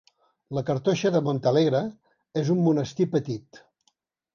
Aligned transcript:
La 0.57 0.63
Cartoixa 0.69 1.11
de 1.17 1.21
Montalegre 1.29 1.83
és 2.45 2.53
un 2.59 2.67
monestir 2.71 3.11
petit. 3.17 3.67